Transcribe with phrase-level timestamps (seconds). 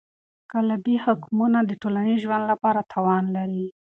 [0.53, 3.67] قالبي حکمونه د ټولنیز ژوند لپاره تاوان لري.